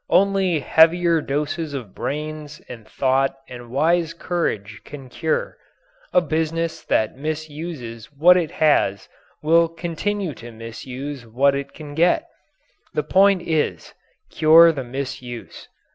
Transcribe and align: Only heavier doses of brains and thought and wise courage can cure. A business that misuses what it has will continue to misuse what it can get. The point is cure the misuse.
Only 0.09 0.61
heavier 0.61 1.21
doses 1.21 1.75
of 1.75 1.93
brains 1.93 2.59
and 2.67 2.87
thought 2.89 3.37
and 3.47 3.69
wise 3.69 4.15
courage 4.15 4.81
can 4.83 5.09
cure. 5.09 5.57
A 6.11 6.21
business 6.21 6.81
that 6.85 7.15
misuses 7.19 8.07
what 8.11 8.35
it 8.35 8.49
has 8.49 9.07
will 9.43 9.67
continue 9.69 10.33
to 10.33 10.51
misuse 10.51 11.27
what 11.27 11.53
it 11.53 11.73
can 11.75 11.93
get. 11.93 12.25
The 12.95 13.03
point 13.03 13.43
is 13.43 13.93
cure 14.31 14.71
the 14.71 14.83
misuse. 14.83 15.67